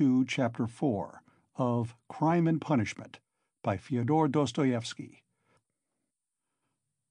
[0.00, 1.22] 22, Chapter 4
[1.56, 3.20] of Crime and Punishment
[3.62, 5.22] by Fyodor Dostoevsky.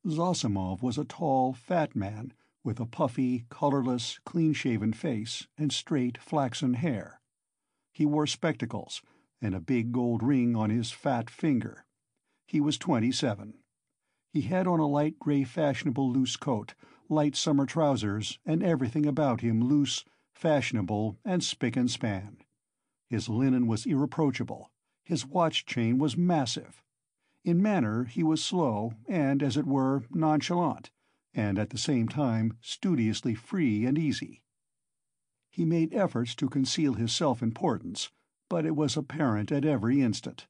[0.07, 6.73] Zossimov was a tall, fat man with a puffy, colorless, clean-shaven face and straight, flaxen
[6.73, 7.21] hair.
[7.93, 9.03] He wore spectacles
[9.39, 11.85] and a big gold ring on his fat finger.
[12.47, 13.53] He was twenty-seven.
[14.33, 16.73] He had on a light gray fashionable loose coat,
[17.07, 22.37] light summer trousers, and everything about him loose, fashionable, and spick and span.
[23.09, 24.71] His linen was irreproachable,
[25.03, 26.83] his watch chain was massive.
[27.43, 30.91] In manner he was slow and, as it were, nonchalant,
[31.33, 34.43] and at the same time studiously free and easy.
[35.49, 38.11] He made efforts to conceal his self-importance,
[38.49, 40.47] but it was apparent at every instant.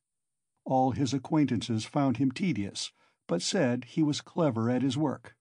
[0.66, 2.92] All his acquaintances found him tedious,
[3.28, 5.36] but said he was clever at his work.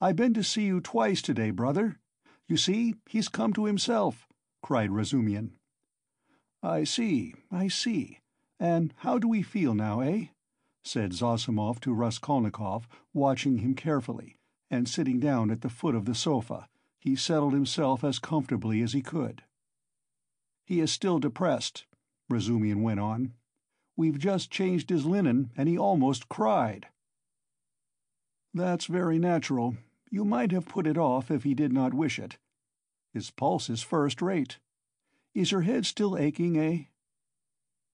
[0.00, 2.00] "I've been to see you twice today, brother.
[2.48, 4.26] You see, he's come to himself,"
[4.64, 5.50] cried Razumihin.
[6.62, 8.20] "I see, I see.
[8.58, 10.28] And how do we feel now, eh?"
[10.82, 14.38] said Zossimov to Raskolnikov, watching him carefully,
[14.70, 16.66] and sitting down at the foot of the sofa,
[16.98, 19.42] he settled himself as comfortably as he could.
[20.64, 21.84] "He is still depressed,"
[22.30, 23.34] Razumihin went on.
[23.96, 26.88] "We've just changed his linen, and he almost cried."
[28.54, 29.76] "That's very natural.
[30.10, 32.38] You might have put it off if he did not wish it.
[33.14, 34.58] His pulse is first rate.
[35.34, 36.86] Is your head still aching, eh?"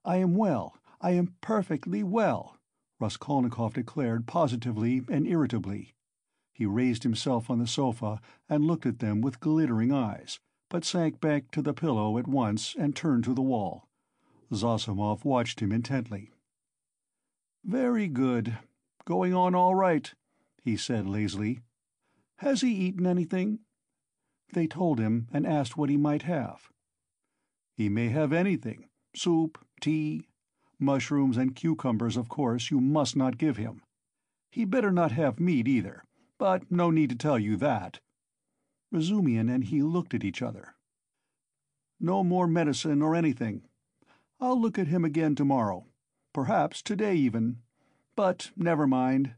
[0.02, 2.56] "I am well, I am perfectly well,"
[2.98, 5.94] Raskolnikov declared positively and irritably.
[6.54, 10.40] He raised himself on the sofa and looked at them with glittering eyes,
[10.70, 13.90] but sank back to the pillow at once and turned to the wall.
[14.54, 16.30] Zossimov watched him intently.
[17.62, 18.56] "Very good.
[19.04, 20.14] Going on all right,"
[20.62, 21.60] he said lazily.
[22.36, 23.58] "Has he eaten anything?"
[24.52, 26.70] They told him and asked what he might have.
[27.76, 30.26] He may have anything soup, tea.
[30.78, 33.82] Mushrooms and cucumbers, of course, you must not give him.
[34.50, 36.04] He'd better not have meat either,
[36.38, 38.00] but no need to tell you that.
[38.92, 40.74] Razumihin and he looked at each other.
[42.00, 43.62] No more medicine or anything.
[44.40, 45.84] I'll look at him again tomorrow.
[46.32, 47.58] Perhaps today even.
[48.16, 49.34] But never mind.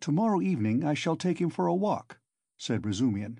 [0.00, 2.18] Tomorrow evening I shall take him for a walk,
[2.58, 3.38] said Razumihin.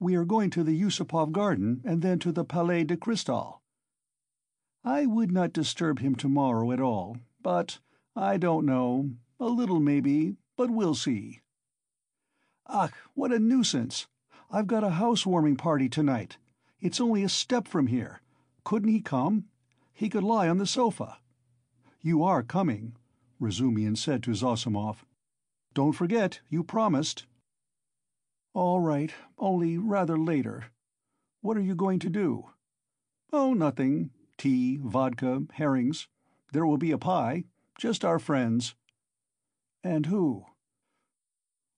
[0.00, 3.60] We are going to the Yusupov garden and then to the Palais de Cristal.
[4.82, 7.80] I would not disturb him tomorrow at all, but
[8.16, 11.40] I don't know, a little maybe, but we'll see.
[12.66, 14.06] Ach, what a nuisance!
[14.50, 16.38] I've got a housewarming party tonight.
[16.80, 18.22] It's only a step from here.
[18.64, 19.44] Couldn't he come?
[19.92, 21.18] He could lie on the sofa.
[22.00, 22.96] You are coming,
[23.38, 25.04] Razumihin said to Zossimov.
[25.74, 27.26] Don't forget, you promised.
[28.52, 30.72] "All right, only rather later.
[31.40, 32.50] What are you going to do?"
[33.32, 34.10] "Oh, nothing.
[34.36, 36.08] Tea, vodka, herrings.
[36.52, 37.44] There will be a pie.
[37.78, 38.74] Just our friends."
[39.84, 40.46] "And who?"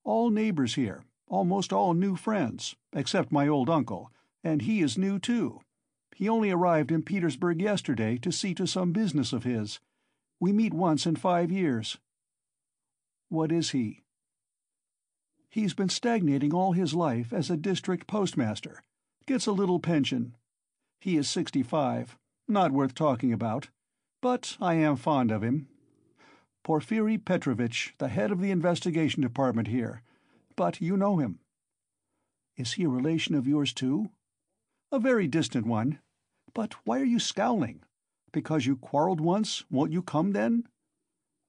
[0.03, 4.11] "All neighbors here, almost all new friends, except my old uncle,
[4.43, 5.61] and he is new too.
[6.15, 9.81] He only arrived in Petersburg yesterday to see to some business of his.
[10.41, 11.99] We meet once in five years."
[13.29, 14.05] "What is he?"
[15.53, 18.83] He's been stagnating all his life as a district postmaster.
[19.27, 20.35] Gets a little pension.
[20.99, 22.17] He is sixty-five.
[22.49, 23.69] Not worth talking about.
[24.23, 25.69] But I am fond of him.
[26.65, 30.01] Porfiry Petrovitch, the head of the investigation department here.
[30.57, 31.39] But you know him.
[32.57, 34.09] Is he a relation of yours too?
[34.91, 35.99] A very distant one.
[36.55, 37.83] But why are you scowling?
[38.33, 40.67] Because you quarreled once, won't you come then?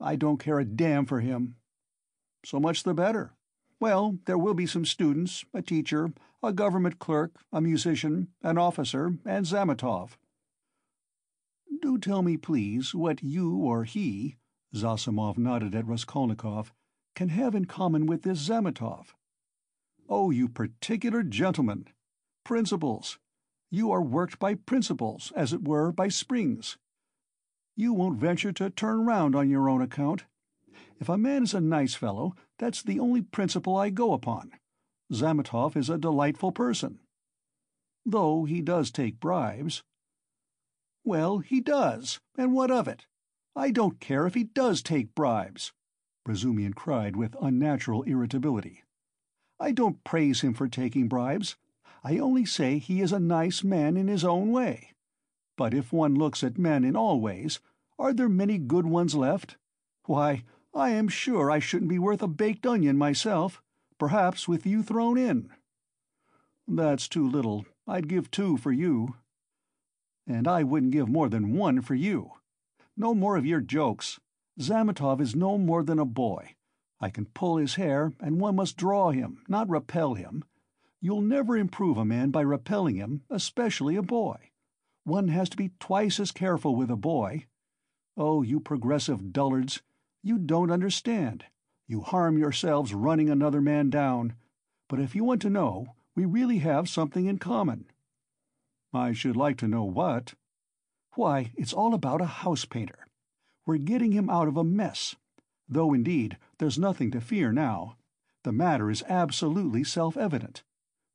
[0.01, 1.55] I don't care a damn for him.
[2.43, 3.31] So much the better.
[3.83, 9.17] Well, there will be some students, a teacher, a government clerk, a musician, an officer,
[9.25, 10.11] and Zametov.
[11.81, 14.37] Do tell me, please, what you or he,
[14.73, 16.71] Zossimov nodded at Raskolnikov,
[17.13, 19.07] can have in common with this Zametov.
[20.07, 21.89] Oh, you particular gentleman!
[22.45, 23.19] Principles.
[23.69, 26.77] You are worked by principles, as it were, by springs.
[27.75, 30.23] You won't venture to turn round on your own account.
[30.99, 34.51] If a man is a nice fellow, that's the only principle I go upon.
[35.11, 36.99] Zametov is a delightful person.
[38.05, 39.83] Though he does take bribes.
[41.03, 43.05] Well, he does, and what of it?
[43.55, 45.73] I don't care if he does take bribes,
[46.27, 48.83] Razumihin cried with unnatural irritability.
[49.59, 51.55] I don't praise him for taking bribes.
[52.03, 54.93] I only say he is a nice man in his own way.
[55.57, 57.59] But if one looks at men in all ways,
[57.99, 59.57] are there many good ones left?
[60.05, 60.43] Why,
[60.73, 63.61] I am sure I shouldn't be worth a baked onion myself,
[63.99, 65.51] perhaps with you thrown in."
[66.67, 67.65] "That's too little.
[67.87, 69.15] I'd give two for you.
[70.25, 72.31] And I wouldn't give more than one for you.
[72.95, 74.19] No more of your jokes.
[74.59, 76.55] Zametov is no more than a boy.
[76.99, 80.43] I can pull his hair, and one must draw him, not repel him.
[81.01, 84.51] You'll never improve a man by repelling him, especially a boy.
[85.03, 87.47] One has to be twice as careful with a boy.
[88.15, 89.81] Oh, you progressive dullards,
[90.23, 91.45] you don't understand.
[91.85, 94.35] You harm yourselves running another man down.
[94.87, 97.91] But if you want to know, we really have something in common."
[98.93, 100.33] "I should like to know what."
[101.15, 103.07] "Why, it's all about a house painter.
[103.65, 105.15] We're getting him out of a mess.
[105.67, 107.97] Though, indeed, there's nothing to fear now.
[108.43, 110.63] The matter is absolutely self evident.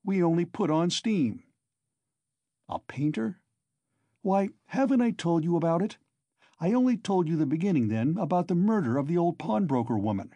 [0.04, 1.44] We only put on steam."
[2.68, 3.40] "A painter?
[4.22, 5.96] Why, haven't I told you about it?
[6.60, 10.34] I only told you the beginning then about the murder of the old pawnbroker woman.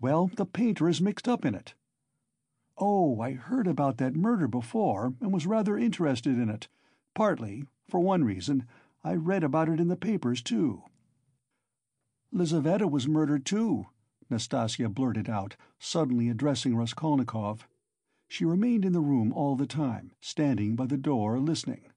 [0.00, 1.74] Well, the painter is mixed up in it."
[2.78, 6.68] "Oh, I heard about that murder before, and was rather interested in it.
[7.14, 8.66] Partly, for one reason,
[9.02, 10.84] I read about it in the papers, too."
[12.32, 13.86] "Lizaveta was murdered, too,"
[14.30, 17.68] Nastasya blurted out, suddenly addressing Raskolnikov.
[18.28, 21.90] She remained in the room all the time, standing by the door listening.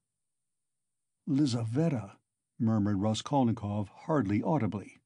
[1.26, 2.17] "Lizaveta,"
[2.58, 4.98] murmured Raskolnikov hardly audibly.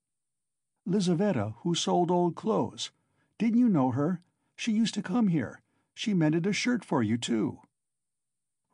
[0.86, 2.90] "Lizaveta, who sold old clothes.
[3.38, 4.20] Didn't you know her?
[4.56, 5.60] She used to come here.
[5.94, 7.60] She mended a shirt for you, too."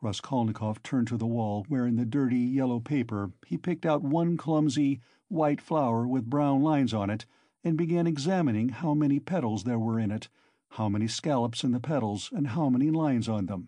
[0.01, 4.37] Raskolnikov turned to the wall where in the dirty, yellow paper he picked out one
[4.37, 7.25] clumsy, white flower with brown lines on it
[7.63, 10.29] and began examining how many petals there were in it,
[10.69, 13.67] how many scallops in the petals and how many lines on them.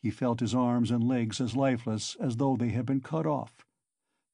[0.00, 3.66] He felt his arms and legs as lifeless as though they had been cut off.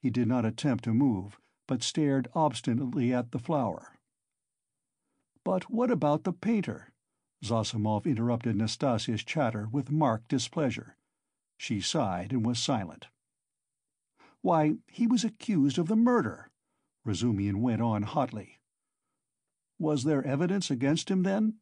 [0.05, 3.99] He did not attempt to move, but stared obstinately at the flower.
[5.45, 6.93] "But what about the painter?"
[7.43, 10.99] Zossimov interrupted Nastasya's chatter with marked displeasure.
[11.57, 13.09] She sighed and was silent.
[14.43, 16.51] "Why, he was accused of the murder,"
[17.07, 18.61] Razumihin went on hotly.
[19.79, 21.61] "Was there evidence against him, then?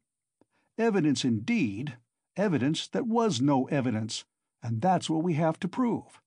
[0.77, 1.97] Evidence, indeed!
[2.35, 4.25] Evidence that was no evidence,
[4.61, 6.21] and that's what we have to prove.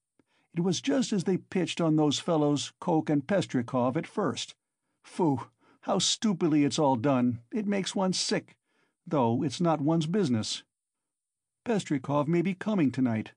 [0.57, 4.55] It was just as they pitched on those fellows Koch and Pestryakov at first.
[5.05, 5.49] Phoo!
[5.83, 8.57] How stupidly it's all done, it makes one sick,
[9.07, 10.63] though it's not one's business.
[11.67, 13.33] Pestryakov may be coming tonight.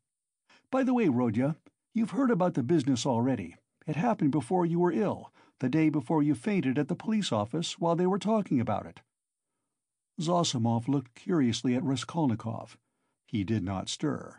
[0.71, 1.57] By the way, Rodya,
[1.93, 3.57] you've heard about the business already.
[3.85, 7.77] It happened before you were ill, the day before you fainted at the police office
[7.77, 9.01] while they were talking about it.
[10.21, 12.77] Zossimov looked curiously at Raskolnikov.
[13.27, 14.37] He did not stir.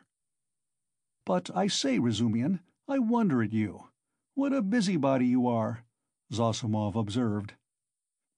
[1.32, 3.84] "But I say, Razumihin, I wonder at you.
[4.34, 5.84] What a busybody you are,"
[6.32, 7.54] Zossimov observed.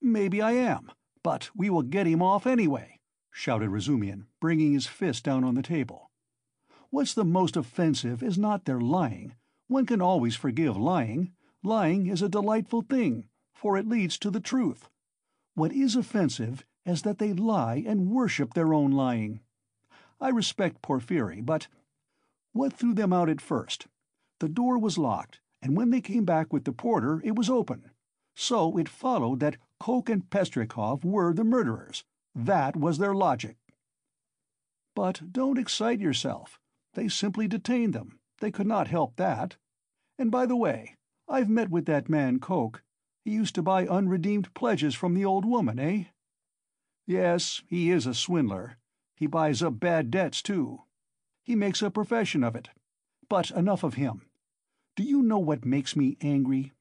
[0.02, 0.92] "Maybe I am,
[1.22, 3.00] but we will get him off anyway!"
[3.30, 6.10] shouted Razumihin, bringing his fist down on the table.
[6.90, 9.36] "What's the most offensive is not their lying.
[9.68, 11.32] One can always forgive lying.
[11.62, 14.90] Lying is a delightful thing, for it leads to the truth.
[15.54, 19.40] What is offensive is that they lie and worship their own lying.
[20.20, 21.68] I respect Porfiry, but
[22.52, 23.86] what threw them out at first?
[24.40, 27.90] The door was locked, and when they came back with the porter it was open.
[28.34, 32.04] So it followed that Koch and Pestryakov were the murderers.
[32.34, 33.56] That was their logic.
[34.94, 36.58] But don't excite yourself.
[36.94, 38.18] They simply detained them.
[38.40, 39.56] They could not help that.
[40.18, 40.96] And by the way,
[41.28, 42.82] I've met with that man Koch.
[43.24, 46.04] He used to buy unredeemed pledges from the old woman, eh?
[47.06, 48.78] Yes, he is a swindler.
[49.16, 50.82] He buys up bad debts, too.
[51.42, 52.68] He makes a profession of it.
[53.28, 54.22] But enough of him.
[54.94, 56.72] Do you know what makes me angry?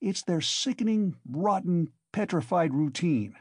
[0.00, 3.36] It's their sickening, rotten, petrified routine.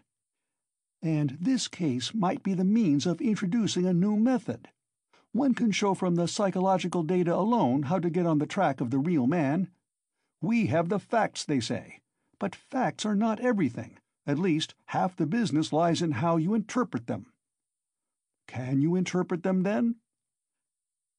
[1.01, 4.69] And this case might be the means of introducing a new method.
[5.31, 8.89] One can show from the psychological data alone how to get on the track of
[8.89, 9.69] the real man.
[10.41, 11.99] We have the facts, they say.
[12.39, 13.97] But facts are not everything.
[14.25, 17.31] At least, half the business lies in how you interpret them.
[18.47, 19.95] Can you interpret them, then?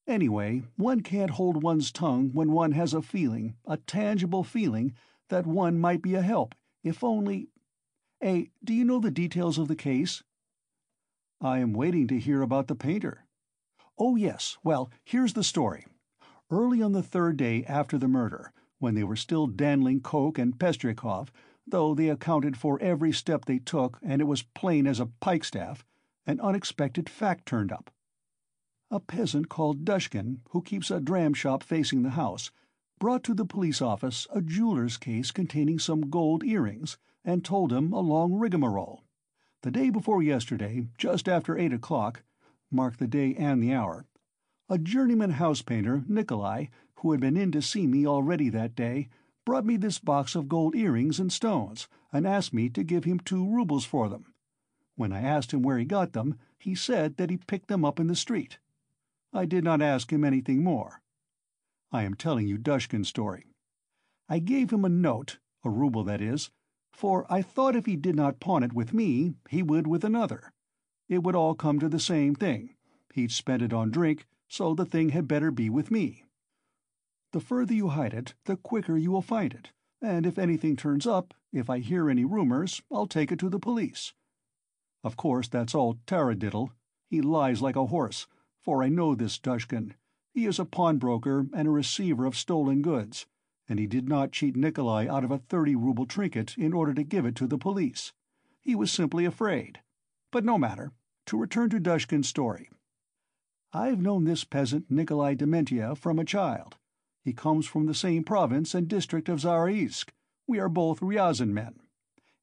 [0.07, 4.93] Anyway, one can't hold one's tongue when one has a feeling, a tangible feeling,
[5.27, 7.49] that one might be a help if only...
[8.21, 10.23] Eh, do you know the details of the case?"
[11.41, 13.25] "I am waiting to hear about the painter."
[13.97, 14.57] "Oh, yes.
[14.63, 15.85] Well, here's the story.
[16.49, 20.57] Early on the third day after the murder, when they were still dandling Koch and
[20.57, 21.29] Pestryakov,
[21.67, 25.83] though they accounted for every step they took and it was plain as a pikestaff,
[26.25, 27.91] an unexpected fact turned up.
[28.89, 32.51] A peasant called Dushkin, who keeps a dram shop facing the house,
[32.99, 37.91] brought to the police office a jeweler's case containing some gold earrings, and told him
[37.91, 39.03] a long rigmarole.
[39.61, 44.05] The day before yesterday, just after eight o'clock—mark the day and the hour,
[44.69, 49.09] A journeyman house painter, Nikolai, who had been in to see me already that day,
[49.43, 53.19] brought me this box of gold earrings and stones, and asked me to give him
[53.19, 54.33] two roubles for them.
[54.95, 57.99] When I asked him where he got them, he said that he picked them up
[57.99, 58.59] in the street.
[59.37, 60.99] I did not ask him anything more.
[61.91, 63.45] I am telling you Dushkin's story.
[64.27, 66.49] I gave him a note, a rouble that is,
[66.91, 70.53] for I thought if he did not pawn it with me, he would with another.
[71.07, 72.73] It would all come to the same thing.
[73.13, 76.23] He'd spent it on drink, so the thing had better be with me.
[77.31, 79.69] The further you hide it, the quicker you will find it,
[80.01, 83.59] and if anything turns up, if I hear any rumors, I'll take it to the
[83.59, 84.13] police.
[85.03, 86.71] Of course that's all taradiddle.
[87.07, 88.25] He lies like a horse,
[88.67, 89.93] for I know this Dushkin.
[90.33, 93.25] He is a pawnbroker and a receiver of stolen goods,
[93.69, 97.03] and he did not cheat Nikolai out of a thirty rouble trinket in order to
[97.03, 98.11] give it to the police.
[98.59, 99.79] He was simply afraid.
[100.33, 100.91] But no matter.
[101.27, 102.69] To return to Dushkin's story.
[103.71, 106.75] I've known this peasant Nikolai Dementiev from a child.
[107.23, 110.09] He comes from the same province and district of Zaraïsk.
[110.45, 111.79] We are both Ryazan men.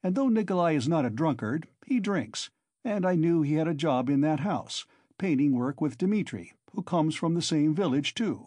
[0.02, 2.48] And though Nikolai is not a drunkard, he drinks,
[2.82, 4.86] and I knew he had a job in that house,
[5.18, 8.46] painting work with Dmitri, who comes from the same village too.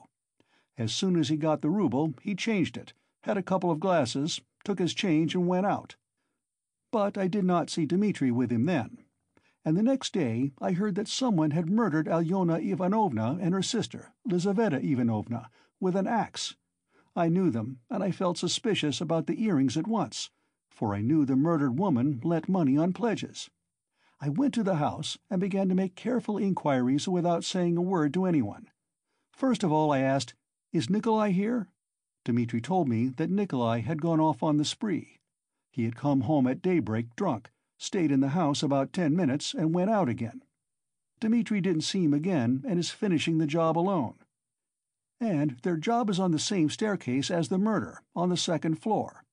[0.78, 4.42] As soon as he got the rouble, he changed it, had a couple of glasses,
[4.64, 5.96] took his change and went out.
[6.92, 9.00] But I did not see Dmitri with him then.
[9.66, 14.14] And the next day I heard that someone had murdered Alyona Ivanovna and her sister,
[14.26, 16.56] Lizaveta Ivanovna, with an axe.
[17.16, 20.30] I knew them, and I felt suspicious about the earrings at once,
[20.70, 23.50] for I knew the murdered woman lent money on pledges.
[24.20, 28.14] I went to the house and began to make careful inquiries without saying a word
[28.16, 28.70] to anyone.
[29.34, 30.34] First of all I asked,
[30.72, 31.68] "Is Nikolai here?"
[32.26, 35.20] Dmitri told me that Nikolai had gone off on the spree.
[35.72, 39.74] He had come home at daybreak drunk, stayed in the house about ten minutes, and
[39.74, 40.44] went out again.
[41.20, 44.16] Dmitri didn't see him again and is finishing the job alone
[45.20, 49.24] and their job is on the same staircase as the murder, on the second floor.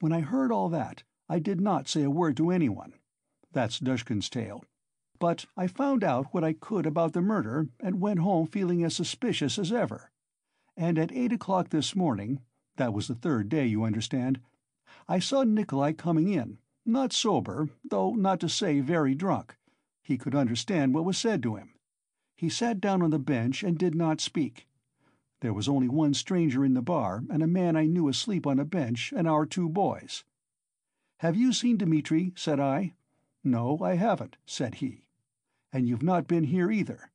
[0.00, 2.94] When I heard all that, I did not say a word to anyone.
[3.52, 4.64] That's Dushkin's tale.
[5.18, 8.96] But I found out what I could about the murder and went home feeling as
[8.96, 10.10] suspicious as ever.
[10.76, 12.40] And at eight o'clock this morning
[12.76, 14.40] that was the third day, you understand
[15.08, 19.56] I saw Nikolai coming in, not sober, though not to say very drunk.
[20.02, 21.74] He could understand what was said to him.
[22.36, 24.66] He sat down on the bench and did not speak.
[25.40, 28.58] There was only one stranger in the bar, and a man I knew asleep on
[28.58, 30.24] a bench, and our two boys.
[31.18, 32.94] "Have you seen Dmitri?" said I.
[33.42, 35.06] "No, I haven't," said he.
[35.72, 37.10] "And you've not been here either?"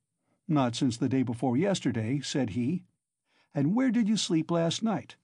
[0.48, 2.82] "Not since the day before yesterday," said he.
[3.54, 5.14] "And where did you sleep last night?"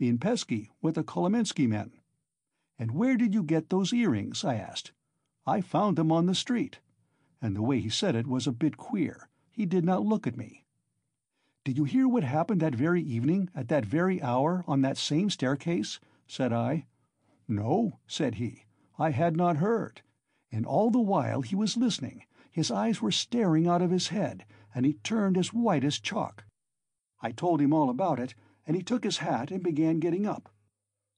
[0.00, 1.92] "In Peski, with the Kolomensky men."
[2.80, 4.90] "And where did you get those earrings?" I asked.
[5.46, 6.80] "I found them on the street."
[7.40, 9.28] And the way he said it was a bit queer.
[9.52, 10.64] He did not look at me.
[11.62, 15.30] "Did you hear what happened that very evening, at that very hour, on that same
[15.30, 16.86] staircase?" said I.
[17.46, 18.64] "No," said he,
[18.98, 20.02] "I had not heard."
[20.54, 24.44] And all the while he was listening, his eyes were staring out of his head,
[24.74, 26.44] and he turned as white as chalk.
[27.20, 28.34] I told him all about it,
[28.66, 30.48] and he took his hat and began getting up.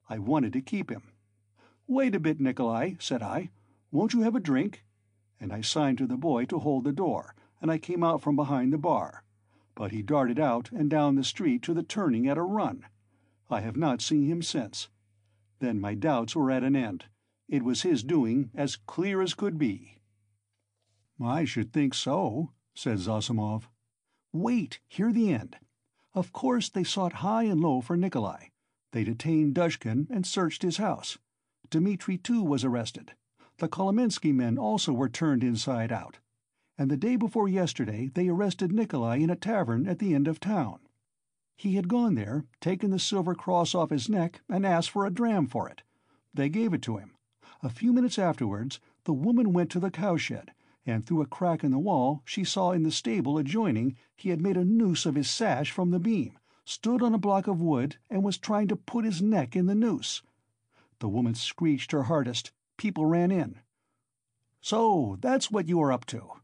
[0.09, 1.12] I wanted to keep him.
[1.87, 3.50] "Wait a bit, Nikolai," said I.
[3.90, 4.85] "Won't you have a drink?"
[5.38, 8.37] And I signed to the boy to hold the door, and I came out from
[8.37, 9.23] behind the bar
[9.76, 12.87] but he darted out and down the street to the turning at a run.
[13.50, 14.88] I have not seen him since.
[15.61, 17.05] Then my doubts were at an end.
[17.49, 19.99] It was his doing, as clear as could be.
[21.21, 23.69] "I should think so," said Zossimov.
[24.33, 25.57] "Wait, hear the end.
[26.15, 28.49] Of course they sought high and low for Nikolai.
[28.93, 31.19] They detained Dushkin and searched his house.
[31.71, 33.15] Dmitri too was arrested.
[33.59, 36.19] The Kolomensky men also were turned inside out
[36.79, 40.41] and the day before yesterday they arrested Nikolai in a tavern at the end of
[40.41, 40.81] town.
[41.57, 45.11] He had gone there, taken the silver cross off his neck, and asked for a
[45.11, 45.83] dram for it.
[46.35, 47.15] They gave it to him.
[47.66, 50.52] A few minutes afterwards the woman went to the cowshed,
[50.87, 54.40] and through a crack in the wall she saw in the stable adjoining he had
[54.40, 57.96] made a noose of his sash from the beam, stood on a block of wood,
[58.08, 60.23] and was trying to put his neck in the noose.
[61.00, 62.52] The woman screeched her hardest.
[62.76, 63.58] People ran in.
[64.61, 66.35] "So that's what you are up to.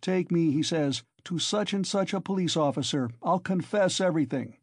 [0.00, 3.08] Take me, he says, to such and such a police officer.
[3.22, 4.56] I'll confess everything.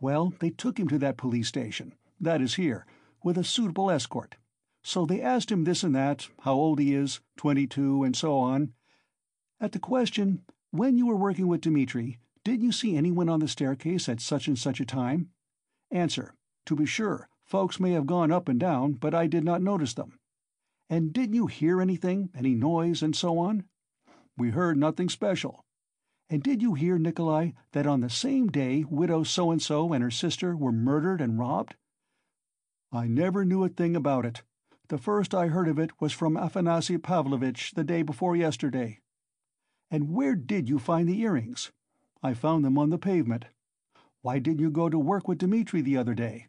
[0.00, 2.86] Well, they took him to that police station, that is here,
[3.22, 4.36] with a suitable escort.
[4.88, 8.72] So they asked him this and that, how old he is, twenty-two, and so on.
[9.60, 13.48] At the question, when you were working with Dmitri, did you see anyone on the
[13.48, 15.30] staircase at such and such a time?
[15.90, 16.34] Answer,
[16.66, 19.92] to be sure, folks may have gone up and down, but I did not notice
[19.92, 20.20] them.
[20.88, 23.64] And didn't you hear anything, any noise, and so on?
[24.38, 25.64] We heard nothing special.
[26.30, 30.56] And did you hear, Nikolai, that on the same day Widow So-and-so and her sister
[30.56, 31.74] were murdered and robbed?"
[32.92, 34.44] "I never knew a thing about it.
[34.88, 39.00] The first I heard of it was from Afanasy Pavlovitch the day before yesterday."
[39.90, 41.72] "And where did you find the earrings?"
[42.22, 43.46] "I found them on the pavement."
[44.20, 46.46] "Why didn't you go to work with Dmitri the other day?"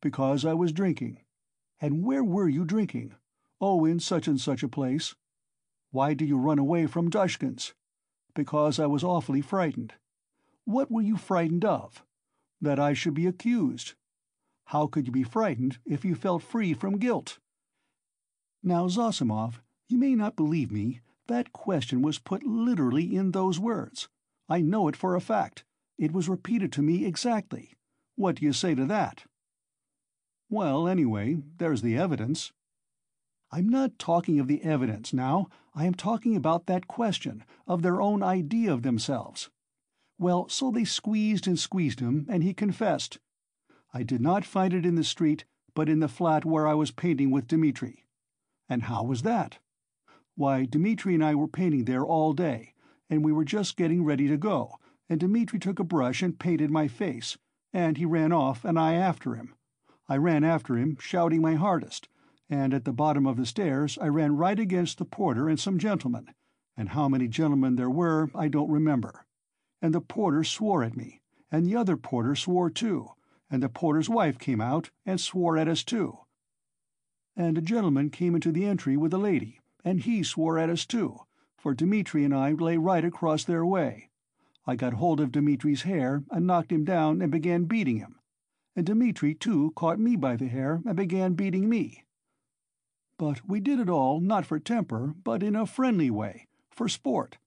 [0.00, 1.24] "Because I was drinking."
[1.80, 3.16] "And where were you drinking?"
[3.60, 5.16] "Oh, in such and such a place."
[5.90, 7.74] "Why did you run away from Dushkin's?"
[8.34, 9.94] "Because I was awfully frightened."
[10.64, 12.06] "What were you frightened of?"
[12.60, 13.94] "That I should be accused."
[14.66, 17.40] "How could you be frightened if you felt free from guilt?"
[18.62, 24.08] Now, Zossimov, you may not believe me, that question was put literally in those words.
[24.48, 25.64] I know it for a fact.
[25.96, 27.74] It was repeated to me exactly.
[28.16, 29.24] What do you say to that?"
[30.48, 32.52] "Well, anyway, there's the evidence."
[33.50, 35.48] "I'm not talking of the evidence, now.
[35.74, 39.50] I am talking about that question, of their own idea of themselves.
[40.18, 43.18] Well, so they squeezed and squeezed him, and he confessed.
[43.94, 46.90] I did not find it in the street, but in the flat where I was
[46.90, 48.04] painting with Dmitri.
[48.70, 49.58] And how was that?
[50.36, 52.72] Why, Dmitri and I were painting there all day,
[53.10, 54.76] and we were just getting ready to go,
[55.08, 57.36] and Dmitri took a brush and painted my face,
[57.72, 59.56] and he ran off and I after him.
[60.08, 62.08] I ran after him, shouting my hardest,
[62.48, 65.76] and at the bottom of the stairs I ran right against the porter and some
[65.76, 66.32] gentlemen,
[66.76, 69.26] and how many gentlemen there were I don't remember.
[69.82, 73.10] And the porter swore at me, and the other porter swore too,
[73.50, 76.18] and the porter's wife came out and swore at us too.
[77.36, 80.84] And a gentleman came into the entry with a lady, and he swore at us
[80.84, 81.20] too,
[81.56, 84.10] for Dmitri and I lay right across their way.
[84.66, 88.16] I got hold of Dmitri's hair and knocked him down and began beating him.
[88.76, 92.04] And Dmitri, too, caught me by the hair and began beating me.
[93.18, 97.38] But we did it all not for temper, but in a friendly way, for sport.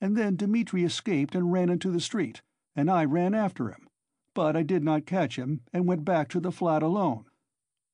[0.00, 2.42] And then Dmitri escaped and ran into the street,
[2.74, 3.88] and I ran after him.
[4.34, 7.24] But I did not catch him, and went back to the flat alone.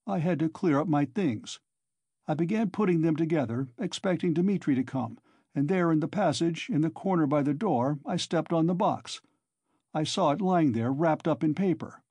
[0.08, 1.60] I had to clear up my things.
[2.26, 5.18] I began putting them together, expecting Dmitri to come,
[5.54, 8.74] and there in the passage, in the corner by the door, I stepped on the
[8.74, 9.20] box.
[9.92, 12.02] I saw it lying there wrapped up in paper.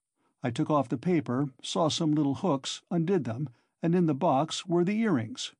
[0.44, 3.48] I took off the paper, saw some little hooks, undid them,
[3.82, 5.54] and in the box were the earrings.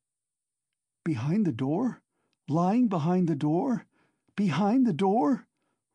[1.03, 2.01] "Behind the door?
[2.47, 3.85] Lying behind the door?
[4.37, 5.45] Behind the door?"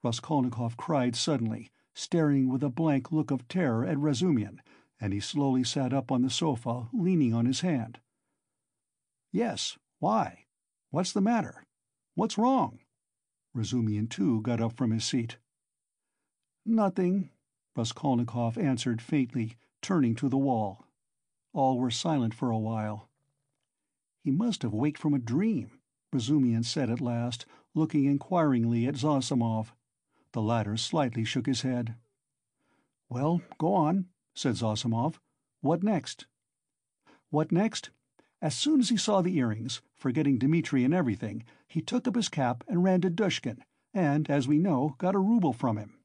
[0.02, 4.60] Raskolnikov cried suddenly, staring with a blank look of terror at Razumihin,
[5.04, 8.00] and he slowly sat up on the sofa, leaning on his hand.
[9.30, 10.46] "Yes, why?
[10.88, 11.66] What's the matter?
[12.14, 12.78] What's wrong?"
[13.54, 15.36] Razumihin too got up from his seat.
[16.64, 17.28] "Nothing,"
[17.76, 20.86] Raskolnikov answered faintly, turning to the wall.
[21.52, 23.10] All were silent for a while.
[24.22, 25.82] "He must have waked from a dream,"
[26.14, 29.74] Razumihin said at last, looking inquiringly at Zossimov.
[30.32, 31.94] The latter slightly shook his head.
[33.10, 35.20] "Well, go on," said Zossimov.
[35.60, 36.26] "What next?"
[37.30, 37.90] "What next?
[38.42, 42.28] As soon as he saw the earrings, forgetting Dmitri and everything, he took up his
[42.28, 45.98] cap and ran to Dushkin, and, as we know, got a rouble from him.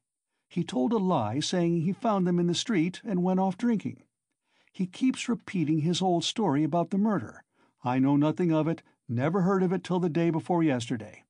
[0.48, 4.04] He told a lie saying he found them in the street and went off drinking.
[4.72, 7.44] He keeps repeating his old story about the murder.
[7.84, 11.24] I know nothing of it, never heard of it till the day before yesterday.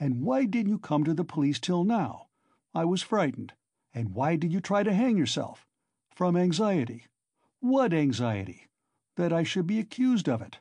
[0.00, 2.28] And why didn't you come to the police till now?
[2.74, 3.52] I was frightened.
[3.92, 5.66] And why did you try to hang yourself?
[6.18, 7.06] From anxiety.
[7.60, 8.66] What anxiety?
[9.14, 10.58] that I should be accused of it.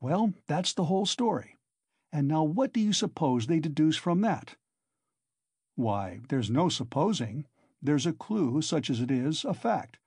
[0.00, 1.56] Well, that's the whole story.
[2.12, 4.54] And now what do you suppose they deduce from that?
[5.74, 7.44] Why, there's no supposing.
[7.82, 9.98] There's a clue, such as it is, a fact.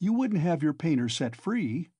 [0.00, 1.90] You wouldn't have your painter set free.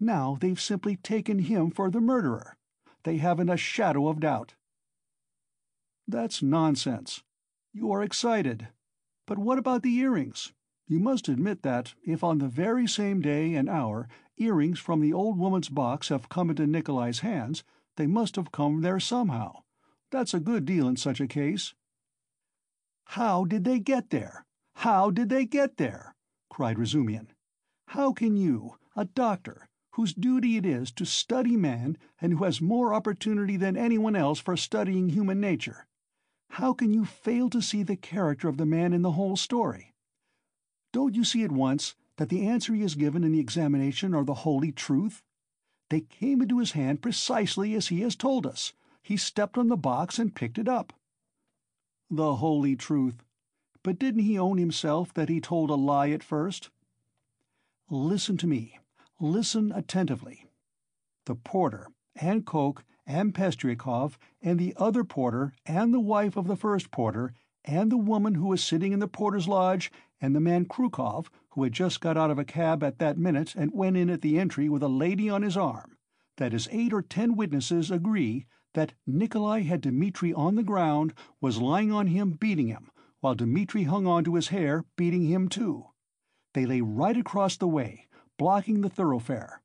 [0.00, 2.56] Now they've simply taken him for the murderer.
[3.04, 4.54] They haven't a shadow of doubt.
[6.08, 7.22] That's nonsense.
[7.74, 8.68] You are excited.
[9.26, 10.54] But what about the earrings?
[10.90, 15.12] You must admit that, if on the very same day and hour earrings from the
[15.12, 17.62] old woman's box have come into Nikolai's hands,
[17.96, 19.62] they must have come there somehow.
[20.10, 21.74] That's a good deal in such a case."
[23.04, 24.44] "How did they get there?
[24.74, 26.16] How did they get there?"
[26.48, 27.28] cried Razumihin.
[27.86, 32.60] "How can you, a doctor, whose duty it is to study man and who has
[32.60, 35.86] more opportunity than anyone else for studying human nature,
[36.48, 39.89] how can you fail to see the character of the man in the whole story?
[40.92, 44.24] Don't you see at once that the answer he has given in the examination are
[44.24, 45.22] the holy truth?
[45.88, 48.72] They came into his hand precisely as he has told us.
[49.02, 50.92] He stepped on the box and picked it up.
[52.10, 53.22] The holy truth.
[53.82, 56.70] But didn't he own himself that he told a lie at first?
[57.88, 58.78] Listen to me.
[59.18, 60.46] Listen attentively.
[61.26, 66.56] The porter, and Koch, and Pestryakov and the other porter and the wife of the
[66.56, 67.32] first porter
[67.64, 71.62] and the woman who was sitting in the porter's lodge and the man Kryukov, who
[71.62, 74.38] had just got out of a cab at that minute and went in at the
[74.38, 75.96] entry with a lady on his arm,
[76.36, 81.12] that that is eight or ten witnesses agree that Nikolai had Dmitri on the ground,
[81.40, 85.48] was lying on him beating him, while Dmitri hung on to his hair, beating him
[85.48, 85.86] too.
[86.54, 89.60] They lay right across the way, blocking the thoroughfare.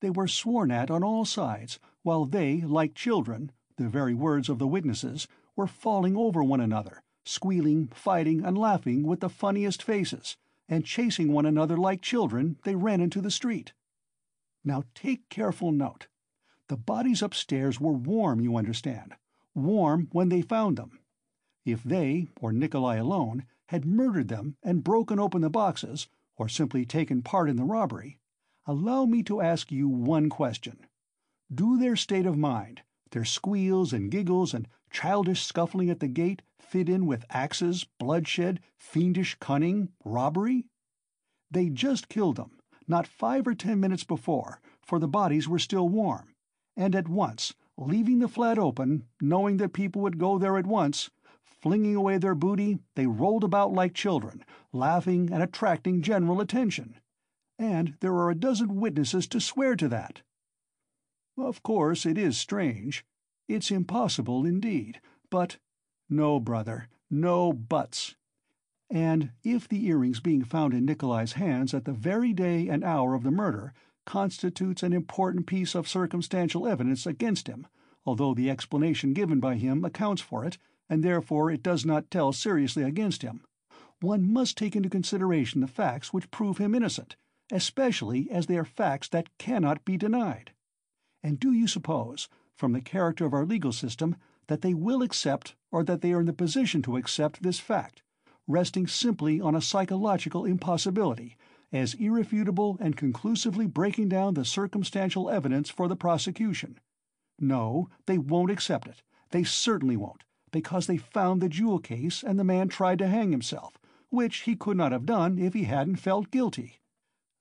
[0.00, 4.58] They were sworn at on all sides, while they, like children, the very words of
[4.58, 5.26] the witnesses,
[5.56, 10.36] were falling over one another, squealing, fighting, and laughing with the funniest faces,
[10.68, 13.72] and chasing one another like children, they ran into the street.
[14.64, 16.08] Now take careful note.
[16.68, 19.14] The bodies upstairs were warm, you understand,
[19.54, 21.00] warm when they found them.
[21.64, 26.84] If they, or Nikolai alone, had murdered them and broken open the boxes, or simply
[26.84, 28.18] taken part in the robbery,
[28.66, 30.86] allow me to ask you one question.
[31.54, 36.42] Do their state of mind, their squeals and giggles and childish scuffling at the gate
[36.58, 40.66] fit in with axes, bloodshed, fiendish cunning, robbery?
[41.50, 45.88] They'd just killed them, not five or ten minutes before, for the bodies were still
[45.88, 46.34] warm,
[46.76, 51.10] and at once, leaving the flat open, knowing that people would go there at once,
[51.44, 56.96] flinging away their booty, they rolled about like children, laughing and attracting general attention.
[57.58, 60.22] And there are a dozen witnesses to swear to that.
[61.36, 63.04] Of course, it is strange.
[63.48, 65.56] It's impossible, indeed, but—
[66.10, 68.14] No, brother, no buts.
[68.90, 73.14] And if the earrings being found in Nikolai's hands at the very day and hour
[73.14, 73.72] of the murder
[74.06, 77.66] constitutes an important piece of circumstantial evidence against him,
[78.06, 80.56] although the explanation given by him accounts for it,
[80.88, 83.44] and therefore it does not tell seriously against him,
[84.00, 87.16] one must take into consideration the facts which prove him innocent,
[87.50, 90.52] especially as they are facts that cannot be denied.
[91.22, 94.16] And do you suppose, from the character of our legal system,
[94.48, 98.02] that they will accept, or that they are in the position to accept, this fact,
[98.48, 101.36] resting simply on a psychological impossibility,
[101.72, 106.80] as irrefutable and conclusively breaking down the circumstantial evidence for the prosecution?
[107.38, 109.02] No, they won't accept it.
[109.30, 113.30] They certainly won't, because they found the jewel case and the man tried to hang
[113.30, 116.80] himself, which he could not have done if he hadn't felt guilty.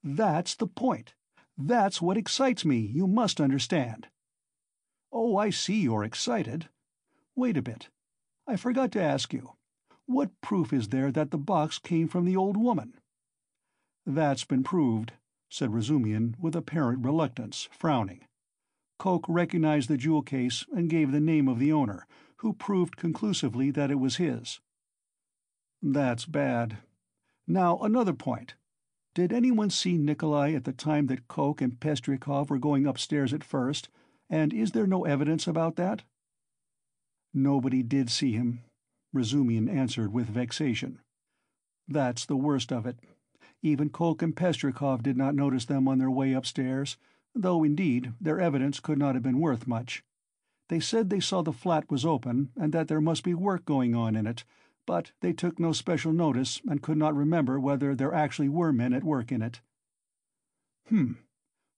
[0.03, 1.15] That's the point.
[1.57, 4.09] That's what excites me, you must understand.
[5.11, 6.69] Oh, I see you're excited.
[7.35, 7.89] Wait a bit.
[8.47, 9.53] I forgot to ask you.
[10.05, 12.93] What proof is there that the box came from the old woman?
[14.05, 15.13] That's been proved,
[15.49, 18.21] said Razumihin with apparent reluctance, frowning.
[18.97, 23.69] Koch recognized the jewel case and gave the name of the owner, who proved conclusively
[23.71, 24.59] that it was his.
[25.81, 26.77] That's bad.
[27.45, 28.55] Now, another point.
[29.13, 33.43] Did anyone see Nikolai at the time that Koch and Pestryakov were going upstairs at
[33.43, 33.89] first,
[34.29, 36.03] and is there no evidence about that?
[37.33, 38.63] Nobody did see him,
[39.13, 40.99] Razumihin answered with vexation.
[41.87, 42.97] That's the worst of it.
[43.61, 46.97] Even Koch and Pestryakov did not notice them on their way upstairs,
[47.33, 50.03] though, indeed, their evidence could not have been worth much.
[50.69, 53.95] They said they saw the flat was open, and that there must be work going
[53.95, 54.43] on in it,
[54.85, 58.93] but they took no special notice and could not remember whether there actually were men
[58.93, 59.61] at work in it.
[60.87, 61.13] Hmm.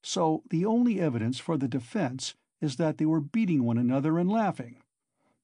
[0.01, 4.29] So the only evidence for the defense is that they were beating one another and
[4.29, 4.77] laughing.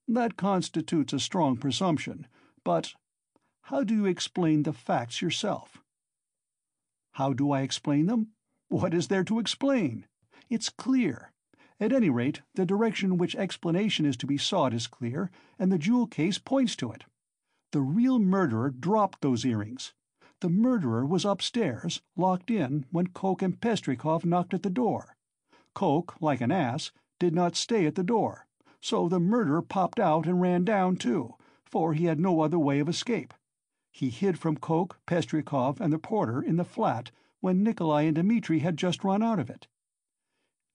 [0.07, 2.27] That constitutes a strong presumption,
[2.63, 2.93] but
[3.63, 5.81] how do you explain the facts yourself?
[7.13, 8.27] How do I explain them?
[8.67, 10.05] What is there to explain?
[10.49, 11.31] It's clear.
[11.79, 15.71] At any rate, the direction in which explanation is to be sought is clear, and
[15.71, 17.05] the jewel case points to it.
[17.71, 19.93] The real murderer dropped those earrings.
[20.41, 25.15] The murderer was upstairs, locked in, when Koch and Pestryakov knocked at the door.
[25.73, 28.45] Koch, like an ass, did not stay at the door,
[28.81, 32.79] so the murderer popped out and ran down, too, for he had no other way
[32.79, 33.33] of escape.
[33.93, 38.59] He hid from Koch, Pestryakov, and the porter in the flat when Nikolai and Dmitri
[38.59, 39.67] had just run out of it.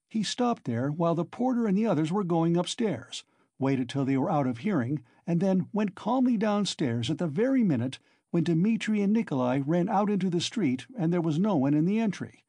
[0.09, 3.25] He stopped there while the porter and the others were going upstairs,
[3.59, 7.63] waited till they were out of hearing, and then went calmly downstairs at the very
[7.63, 7.99] minute
[8.31, 11.85] when Dmitri and Nikolai ran out into the street and there was no one in
[11.85, 12.45] the entry.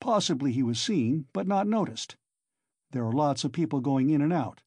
[0.00, 2.16] Possibly he was seen, but not noticed.
[2.90, 4.62] There are lots of people going in and out.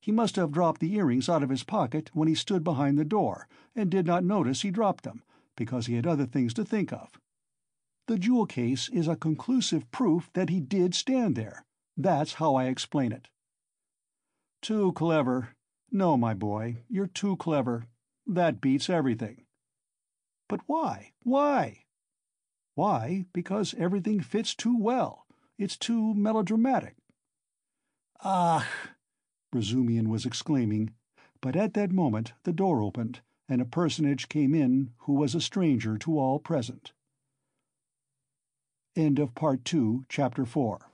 [0.00, 3.04] He must have dropped the earrings out of his pocket when he stood behind the
[3.04, 5.22] door, and did not notice he dropped them,
[5.56, 7.20] because he had other things to think of.
[8.06, 11.64] The jewel case is a conclusive proof that he did stand there.
[11.96, 13.28] That's how I explain it.
[14.62, 15.50] Too clever.
[15.90, 17.86] No, my boy, you're too clever.
[18.26, 19.44] That beats everything.
[20.48, 21.12] But why?
[21.22, 21.84] Why?
[22.74, 25.26] Why, because everything fits too well.
[25.58, 26.96] It's too melodramatic.
[28.24, 28.64] "Ach!"
[29.52, 30.94] Razumihin was exclaiming,
[31.40, 35.40] but at that moment the door opened, and a personage came in who was a
[35.40, 36.92] stranger to all present.
[38.96, 40.87] End of Project Gutenberg's Chapter 4